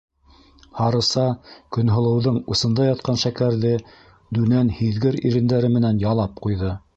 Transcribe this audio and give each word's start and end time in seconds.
Һарыса,- 0.77 1.25
Көнһылыуҙың 1.77 2.39
усында 2.55 2.87
ятҡан 2.87 3.21
шәкәрҙе 3.25 3.75
дүнән 4.39 4.73
һиҙгер 4.79 5.21
ирендәре 5.31 5.71
менән 5.77 6.03
ялап 6.07 6.43
ҡуйҙы. 6.47 6.75